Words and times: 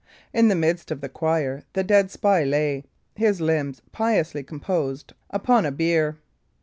In 0.33 0.47
the 0.47 0.55
midst 0.55 0.89
of 0.89 0.99
the 0.99 1.09
choir 1.09 1.61
the 1.73 1.83
dead 1.83 2.09
spy 2.09 2.43
lay, 2.43 2.85
his 3.15 3.39
limbs 3.39 3.83
piously 3.91 4.41
composed, 4.41 5.13
upon 5.29 5.63
a 5.63 5.71
bier. 5.71 6.17